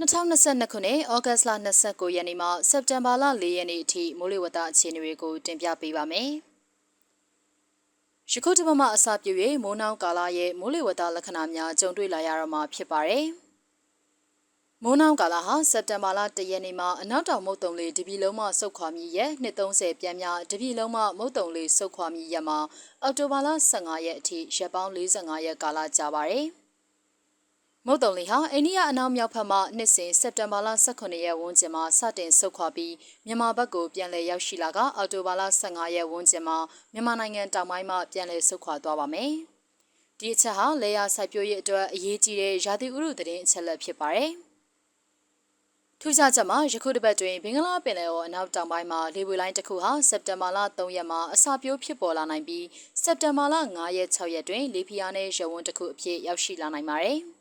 [0.00, 1.50] 2022ခုနှစ်ဩဂတ်စ်လ
[1.82, 6.30] 29ရက်နေ့မှစက်တင်ဘာလ4ရက်နေ့အထိမိုးလေဝသအခြေအနေတွေကိုတင်ပြပေးပါမယ်။
[8.32, 9.32] ယခုတစ်ပတ်မှအစပြု၍
[9.64, 13.26] မိုးနှောင်းကာလရဲ့မိုးလေဝသလက္ခဏာများကြုံတွေ့လာရတော့မှာဖြစ်ပါတယ်။
[14.82, 22.58] မိုးနှောင်းကာလဟာစက်တင်ဘာလ1ရက်နေ့မှအနောက်တောင်မုတ်တုံလေးတပြည်လုံးမှဆုတ်ခွာမြည်ရဲ့230ပြန်များတပြည်လုံးမှမုတ်တုံလေးဆုတ်ခွာမြည်ရက်မှာ
[23.02, 26.46] အောက်တိုဘာလ15ရက်အထိရက်ပေါင်း45ရက်ကာလကြာပါတယ်။
[27.88, 32.94] မုတ်တုံလီဟာအိန္ဒိယအနောက်မြောက်ဘက်မှနှစ်စဉ်စက်တင်ဘာလ18ရက်ဝန်းကျင်မှာစတင်ဆုတ်ခွာပြီး
[33.26, 36.58] မြန်မာဘက်ကိုပြန်လည်ရောက်ရှိလာကအောက်တိုဘာလ15ရက်ဝန်းကျင်မှာ
[36.92, 39.32] မြန်မာနိုင်ငံတောင်ပိုင်းမှပြန်လည်ဆုတ်ခွာသွားပါမယ်။
[40.18, 44.30] ဒီအချက်ဟာလေယာစိုက်ပျိုးရေးအတွက်အရေးကြီးတဲ့ရာသီဥတုသတင်းအချက်လက်ဖြစ်ပါတယ်။
[46.00, 52.66] ထူးခြားချက်မှာယခုတစ်ပတ်တွင်ဘင်္ဂလားပင်လယ်အော်အနောက်တောင်ပိုင်းမှာလေပွေလိုင်းတစ်ခုဟာစက်တင်ဘာလ3ရက်မှာအစာပြိုးဖြစ်ပေါ်လာနိုင်ပြီး
[53.02, 57.20] စက်တင်ဘာလ9ရက်6ရက်တွင်လေပြင်းနဲ့ရဝန်းတစ်ခုအဖြစ်ရောက်ရှိလာနိုင်ပါတယ်။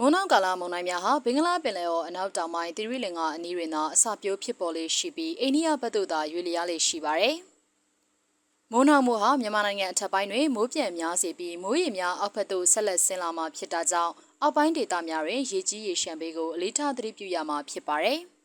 [0.00, 7.36] မုံနောက်ကာလာမုန်တိုင်းများဟာဘင်္ဂလားပင်လယ်အော်အနောက်တောင်ပိုင်းတိရိလင်္ကာအနီးတွင်သာအစပြိုးဖြစ်ပေါ်လေးရှိပြီးအိန္ဒိယဘက်သို့သာရွေလျားလေးရှိပါတယ်။
[8.72, 18.20] မုံနောက်မှုဟာမြန်မာနိုင်ငံအထက်ပိုင်းတွင်မိုးပြန်များစေပြီးမိုးရေများအောက်ဘက်သို့ဆက်လက်ဆင်းလာမှာဖြစ်တာကြောင့်အောက်ပိုင်းဒေသများတွင်ရေကြီးရေရှမ်းပေးကိုအလေးထားသတိပြုရမှာဖြစ်ပါတယ်။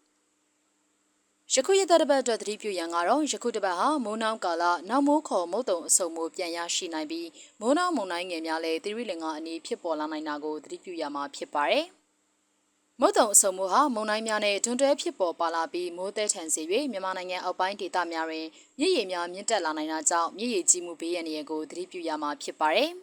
[1.55, 7.29] ယခုရတဲ့တပတ်အတွက်သတိပြုရန်ကတော့ယခုတပတ်ဟာမိုးနှောင်းကာလနောက်မိုးခေါ်မုတ်တုံအစုံမိုးပြန်ရရှိနိုင်ပြီး
[7.61, 11.85] မိုးနှောင်းမုန်တိုင်းငယ်များလည်းသီရိလင်္ကာအနီးဖြစ်ပေါ်လာနိုင်တာကိုသတိပြုရမှာဖြစ်ပါတယ်။
[12.99, 18.45] မုတ်တုံအစုံမိုးဟာမုန်တိုင်းများနဲ့တွန်းတွဲဖြစ်ပေါ်ပါလာပြီးမိုးသည်ထန်စေ၍မြန်မာနိုင်ငံအောက်ပိုင်းဒေသများတွင်
[18.79, 22.91] မြစ်ရေများမြင့်တက်လာနိုင်တာကြောင့်မြစ်ရေကြီးမှုဘေးရန်တွေကိုသတိပြုရမှာဖြစ်ပါတယ်။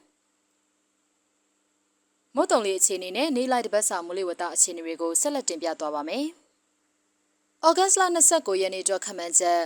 [2.34, 6.26] မုတ်တုံလေးအခြေအနေနဲ့နေလိုက်တပတ်စာမိုးလေဝသအခြေအနေတွေကိုဆက်လက်တင်ပြသွားပါမယ်။။
[7.66, 9.60] ဩဂတ်စ်လ29ရက်နေ့အတွက်ခန့်မှန်းချက်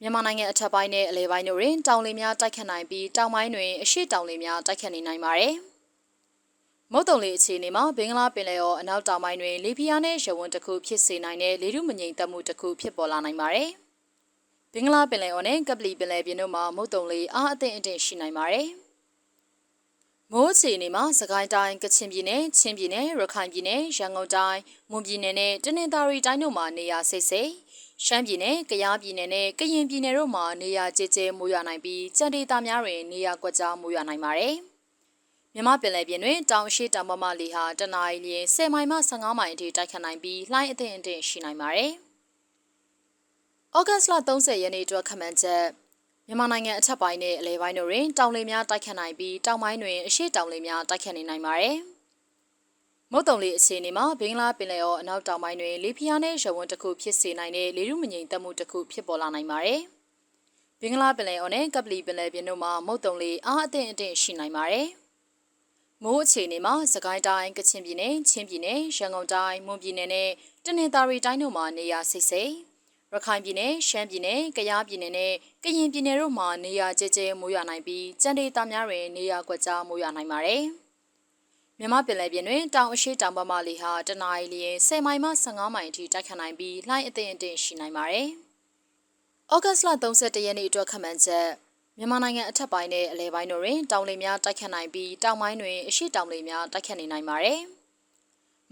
[0.00, 5.54] မြန်မာနိုင်ငံအထက်ပိုင်းနဲ့အလယ်ပိုင်းတို့တွင်တောင်လေများတိုက်ခတ်နိုင်ပြီးတောင်ပိုင်းတွင်အရှိတောင်လေများတိုက်ခတ်နေနိုင်ပါတယ်။
[6.92, 13.70] မုတ်တုံလေအခြေအနေမှာဘင်္ဂလားပင်လယ်အော်အနောက်တောင်ပိုင်းတွင်လေပြင်းအားနဲ့ရဝန်းတစ်ခုဖြစ်စေနိုင်တဲ့လေထုမငြိမ်သက်မှုတစ်ခုဖြစ်ပေါ်လာနိုင်ပါတယ်။
[14.72, 18.68] ဘင်္ဂလားပင်လယ်အော်နဲ့ကပလီပင်လယ်ပြင်တို့မှာမုတ်တုံလေအားအသင့်အင့်ရှိနိုင်ပါတယ်။
[20.34, 24.60] မိုးအခြေအနေမှာစကိုင်းတိုင်းကချင်ပြည်နယ်ချင်းပြည်နယ်ရခိုင်ပြည်နယ်ရန်ကုန်တိုင်း
[24.90, 27.50] မွန်ပြည်နယ်နဲ့တနင်္သာရီတိုင်းတို့မှာနေရာစိတ်စိတ်
[28.04, 34.56] ရှမ်းပြည်နယ်ကယားပြည်နယ်နဲ့ကရင်ပြည်နယ်တို့မှာနေရာကျကျမိုးရွာနိုင်ပြီးကြံဒေသများတွင်နေရာကွက်ကြားမိုးရွာနိုင်ပါတယ်
[35.54, 41.90] မြမပင်လယ်ပြင်တွင်တောင်ရှိတောင်ပမလီဟာတနအီလျင်10မိုင်မှ15မိုင်အထိတိုက်ခတ်နိုင်ပြီးလှိုင်းအထင်အထင်ရှိနိုင်ပါတယ်။
[43.76, 45.64] ဩဂတ်စ်လ30ရက်နေ့အတွက်ခန့်မှန်းချက်
[46.28, 51.76] မြန်မာနိုင်ငံအထက်ပိုင်းနဲ့အလယ်ပိုင်းတို့တွင်တောင်လေများတိုက်ခတ်နိုင်ပြီးတောင်ပိုင်းတွင်အရှိတောင်လေများတိုက်ခတ်နေနိုင်ပါတယ်။
[53.12, 59.80] မုတ်တုံလေအခြေအနေမှာဘင်္ဂလားပင်လယ်အော်အနောက်တောင်ပိုင်းတွင်လေပြင်းနဲ့ရဝန်းတစ်ခုဖြစ်စေနိုင်တဲ့လေထုမငြိမ်သက်မှုတစ်ခုဖြစ်ပေါ်လာနိုင်ပါတယ်။
[60.80, 64.88] ဘင်္ဂလားပင်လယ်အော်နဲ့ကပလီပင်လယ်ပြင်တို့မှာမုတ်တုံလေအားအသင့်အင့်ရှိနိုင်ပါတယ်။
[66.02, 70.30] မိုးအခြေအနေမှာစကိုင်းတိုင်းကချင်ပြည်နယ်ချင်းပြည်နယ်ရန်ကုန်တိုင်းမွန်ပြည်နယ်နဲ့
[70.64, 72.52] တနင်္သာရီတိုင်းတို့မှာနေရာစိတ်စိတ်
[73.14, 80.62] ရခိုင်ပြည်နယ်ရှမ်းပြည်နယ်ကယားပြည်နယ်နဲ့ကရင်ပြည်နယ်တို့မှာနေရာကျကျမိုးရွာနိုင်ပြီးကြံဒေသများတွင်နေရာကွက်ကြားမိုးရွာနိုင်ပါတယ်။
[81.78, 88.28] မြမပင်လယ်ပြင်တွင်တောင်အရှိတောင်ပမလီဟာတနအီလျင်10မိုင်မှ15မိုင်အထိတိုက်ခတ်နိုင်ပြီးလှိုင်းအသင့်အင့်ရှိနိုင်ပါတယ်။
[89.52, 91.48] ဩဂတ်စ်လ31ရက်နေ့အတွက်ခန့်မှန်းချက်
[91.98, 97.60] မြန်မာနိုင်ငံအထက်ပိုင်းနဲ့အလယ်ပိုင်းတို့တွင်တောင်လေများတိုက်ခတ်နိုင်ပြီးတောင်ပိုင်းတွင်အရှိတောင်လေများတိုက်ခတ်နေနိုင်ပါတယ်။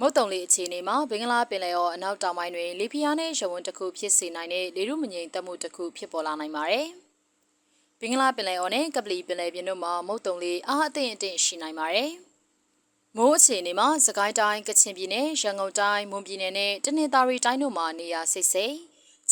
[0.03, 6.87] မုတ်တုံလေးအခြေအနေမှာဘင်္ဂလားပင်လယ်အော်အနောက်တောင်ပိုင်းတွင်လေပြင်းနဲ့ရဝန်းတစ်ခုဖြစ်စေနိုင်တဲ့လေထုမငြိမ်သက်မှုတစ်ခုဖြစ်ပေါ်လာနိုင်ပါတယ်။
[8.01, 12.11] ဘင်္ဂလားပင်လယ်အော်နဲ့ကပလီပင်လယ်ပြင်တို့မှာမုတ်တုံလေးအားအသင့်အင့်ရှိနိုင်ပါတယ်။
[13.17, 18.75] မိုးအခြေအနေမှာစကိုင်းတိုင်းကချင်ပြည်နယ်ရန်ကုန်တိုင်းမွန်ပြည်နယ်နဲ့တနင်္သာရီတိုင်းတို့မှာနေရာစိတ်စိတ်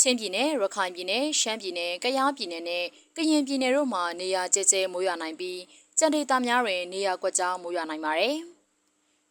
[0.01, 2.84] ချင်းပြည်နယ်ရခိုင်ပြည်နယ်ရှမ်းပြည်နယ်ကယားပြည်နယ်နဲ့
[3.17, 5.61] ကရင်ပြည်နယ်တို့မှာနေရာကျကျမိုးရွာနိုင်ပြီး
[5.99, 8.39] ကြံဒေသများတွင်နေရာကွက်ကြားမိုးရွာနိုင်ပါတယ်။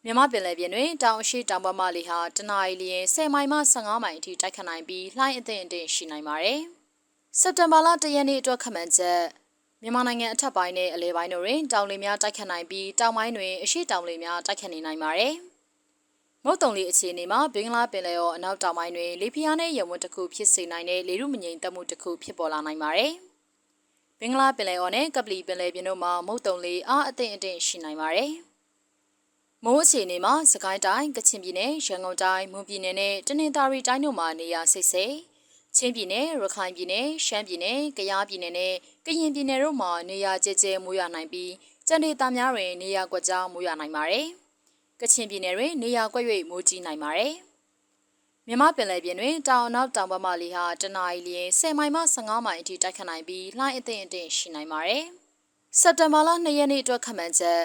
[0.09, 6.59] မြမပင်လယ်ပြင်တွင်တောင်အရှိတောင်ပမလီဟာတနအီလျင်10မိုင်မှ15မိုင်အထိတိုက်ခတ်နိုင်ပြီးလှိုင်းအသင့်အင့်ရှိနိုင်ပါတယ်။
[7.39, 9.21] စက်တင်ဘာလ1ရက်နေ့အတွက်ခန့်မှန်းချက်
[9.81, 15.33] မြန်မာနိုင်ငံအထက်ပိုင်းနဲ့အလယ်ပိုင်းတို့တွင်တောင်လေများတိုက်ခတ်နိုင်ပြီးတောင်ပိုင်းတွင်အရှိတောင်လေများတိုက်ခတ်နေနိုင်ပါတယ်။
[16.45, 23.13] မုတ်တုံလေးအခြေအနေမှာဘင်္ဂလားပင်လယ်အော်အနောက်တောင်ပိုင်းတွင်လေပြင်းနဲ့ရဝန်းတစ်ခုဖြစ်စေနိုင်တဲ့လေထုမငြိမ်သက်မှုတစ်ခုဖြစ်ပေါ်လာနိုင်ပါတယ်။
[24.19, 28.33] ဘင်္ဂလားပင်လယ်အော်နဲ့ကပလီပင်လယ်ပြင်တို့မှာမုတ်တုံလေးအားအသင့်အင့်ရှိနိုင်ပါတယ်။
[29.65, 35.15] မိုးအခြေအနေမှာစကိုင်းတိုင်းကချင်ပြည်နယ်ရန်ကုန်တိုင်းမွန်ပြည်နယ်နဲ့တနင်္သာရီတိုင်းတို့မှာနေရာစိတ်စိတ်
[35.75, 38.73] ချင်းပြည်နယ်ရခိုင်ပြည်နယ်ရှမ်းပြည်နယ်ကယားပြည်နယ်နဲ့
[39.05, 41.51] ကရင်ပြည်နယ်တို့မှာနေရာကျကျမိုးရွာနိုင်ပြီး
[41.87, 44.27] ကြံဒေသများတွင်နေရာကွက်ကြားမိုးရွာနိုင်ပါတယ်။
[45.01, 47.33] ကချင်ပြည်နယ်တွင်နေရာကွက်၍မိုးကြီးနိုင်ပါတယ်။
[48.47, 55.03] မြမပင်လယ်ပြင်တွင်တောင်နောက်တောင်ဘက်မှလေဟာတနအီလျင်10မိုင်မှ15မိုင်အထိတိုက်ခတ်နိုင်ပြီးလှိုင်းအသင့်အင့်ရှိနိုင်ပါတယ်။
[55.79, 57.61] စက်တဘာလ2ရက်နေ့အတွက်ခန့်မှန်းချက်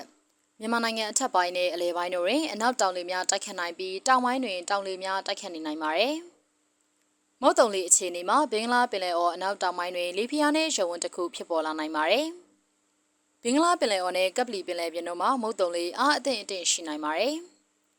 [0.64, 6.14] မြန်မာနိုင်ငံအထက်ပိုင်းနဲ့အလယ်ပိုင်းတို့တွင်အနောက်တောင်လေများတိုက်ခတ်နိုင်ပြီးတောင်ပိုင်းတွင်တောင်လေများတိုက်ခတ်နေနိုင်ပါတယ်။
[7.40, 12.26] မုတ်တုံလေအခြေအနေမှာဘင်္ဂလားပင်လယ်အော်အနောက်တောင်ပိုင်းတွင်လေပြင်းအားနည်းရုံဝန်တစ်ခုဖြစ်ပေါ်လာနိုင်ပါတယ်။
[13.42, 17.36] ဘင်္ဂလားပင်လယ်အော်နဲ့ကပလီပင်လယ်ပြင်တို့မှာမုတ်တုံလေအားအသင့်အင့်ရှိနိုင်ပါတယ်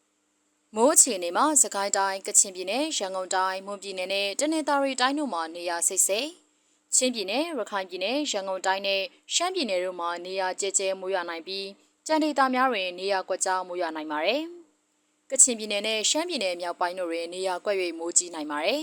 [0.75, 6.29] ။မိုးအခြေအနေမှာစကိုင်းတိုင်းကချင်ပြည်နယ်ရန်ကုန်တိုင်းမွန်ပြည်နယ်နဲ့တနင်္သာရီတိုင်းတို့မှာနေရာစိတ်စိတ်
[6.95, 9.01] ချင်းပြည်နယ်ရခိုင်ပြည်နယ်ရန်ကုန်တိုင်းနဲ့
[9.33, 11.67] ရှမ်းပြည်နယ်တို့မှာနေရာကျဲကျဲမိုးရွာနိုင်ပြီး
[12.07, 14.41] ကြံဒေသများတွင် နေရာကွက်ကြားမိုးရွာနိုင်ပါတယ်။
[15.29, 18.81] ကချင်ပြည်နယ်နဲ့ရှမ်းပြည်နယ်မြောက်ပိုင်းတို့တွင် နေရာကွက်၍မိုးကြီးနိုင်ပါတယ်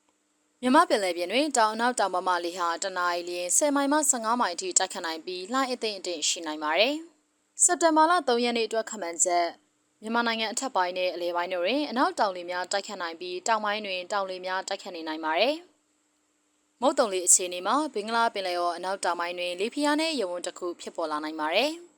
[0.60, 6.94] ။မြမပင်လယ်ပြင်တွင်တောင်အနောက်တောင်ပမလေဟာတနအီလရင်10မိုင်မှ15မိုင်အထိတိုက်ခတ်နိုင်ပြီးလှိုင်းအသိအင့်ရှိနိုင်ပါတယ်။
[7.64, 9.46] စက်တင်ဘာလ3ရက်နေ့အတွက်ခန့်မှန်းချက်
[10.02, 15.54] မြန်မာနိုင်ငံအထက်ပိုင်းနဲ့အလယ်ပိုင်းတို့တွင်အနောက်တောင်လေများတိုက်ခတ်နိုင်ပြီးတောင်ပိုင်းတွင်တောင်လေများတိုက်ခတ်နေနိုင်ပါတယ်။
[16.80, 21.72] မုတ်တုံလေအခြေအနေမှာဘင်္ဂလားပင်လယ်အော်အနောက်တောင်ပိုင်းတွင်လေပြင်းအားနည်းရေဝန်တစ်ခုဖြစ်ပေါ်လာနိုင်ပါတယ်။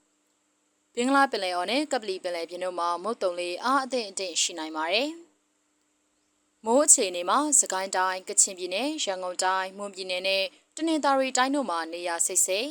[0.95, 5.11] ဘင်္ဂလားပင်လယ်အော်နဲ့ကပလီပင်လယ်ပြင်တို့မှာမုတ်တုံလေအားအသင့်အင့်ရှိနိုင်ပါတယ်။
[6.65, 10.45] မိုးအခြေအနေမှာစကိုင်းတိုင်းကချင်ပြည်နယ်ရန်ကုန်တိုင်းမွန်ပြည်နယ်နဲ့
[10.77, 12.71] တနင်္သာရီတိုင်းတို့မှာနေရာစိတ်စိတ်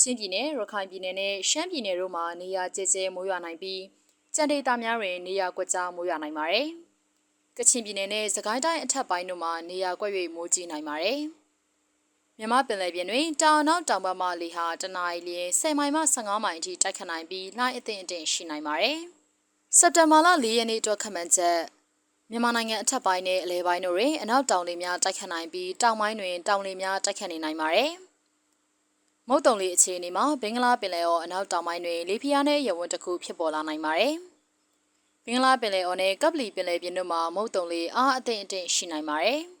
[0.00, 3.82] ချင်းပြည်နယ်ရခိုင်ပြည်နယ်နဲ့ရှမ်းပြည်နယ်တို့မှာနေရာကျဲကျဲမိုးရွာနိုင်ပြီး
[4.34, 6.68] ကြံဒေသများတွင်နေရာကွက်ကြားမိုးရွာနိုင်ပါတယ်။
[7.56, 11.20] ကချင်ပြည်နယ်နဲ့စကိုင်းတိုင်းအထက်ပိုင်းတို့မှာနေရာကွက်၍မိုးကြီးနိုင်ပါတယ်။
[12.42, 18.98] မြမပင်လယ်ပြင်တွင်တောင်နောက်တောင်ဘက်မှလေဟာတနအီလရင်10မိုင်မှ15မိုင်အထိတိုက်ခတ်နိုင်ပြီးလှိုင်းအသင့်အင့်ရှိနိုင်ပါတယ်။
[19.78, 21.58] စက်တင်ဘာလ4ရက်နေ့အတွက်ခန့်မှန်းချက်
[22.30, 27.90] မြန်မာနိုင်ငံအထက်ပိုင်းနဲ့အလယ်ပိုင်းတို့တွင်အနောက်တောင်လေများတိုက်ခတ်နိုင်ပြီးတောင်ပိုင်းတွင်တောင်လေများတိုက်ခတ်နေနိုင်ပါတယ်။
[29.28, 34.14] မုတ်တုံလေအခြေအနေမှာဘင်္ဂလားပင်လယ်အော်အနောက်တောင်ပိုင်းတွင်လေပြင်းအားနည်းရဝန်းတစ်ခုဖြစ်ပေါ်လာနိုင်ပါတယ်။
[35.24, 39.40] ဘင်္ဂလားပင်လယ်အော်နဲ့ကပလီပင်လယ်ပြင်တို့မှာမုတ်တုံလေအားအသင့်အင့်ရှိနိုင်ပါတယ်။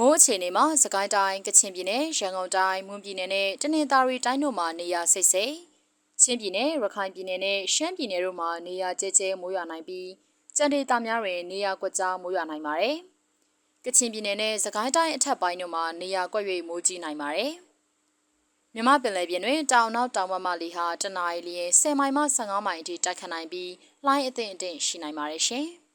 [0.00, 5.54] မိုးအခြေအနေမှာစကိုင်းတိုင်းကချင်ပြည်နယ်ရန်ကုန်တိုင်းမွန်ပြည်နယ်နဲ့တနင်္သာရီတိုင်းတို့မှာနေရာစိတ်စိတ်
[6.22, 10.08] ချင်းပြည်နယ်ရခိုင်ပြည်နယ်နဲ့ရှမ်းပြည်နယ်တို့မှာနေရာကျဲကျဲမိုးရွာနိုင်ပြီး
[10.56, 12.96] ကြံဒေသများတွင်နေရာကွက်ကြားမိုးရွာနိုင်ပါတယ်။
[13.84, 17.52] ကချင်ပြည်နယ်နဲ့စကိုင်းတိုင်းအထက်ပိုင်းတို့မှာနေရာကွက်၍မိုးကြီးနိုင်ပါတယ်။
[18.74, 23.72] မြမပင်လယ်ပြင်တွင်တောင်နောက်တောင်ဘက်မှလေဟာတနအီလျင်10မိုင်မှ15မိုင်အထိတိုက်ခတ်နိုင်ပြီး
[24.04, 25.68] လှိုင်းအသင့်အင့်ရှိနိုင်ပါတယ်ရှင်။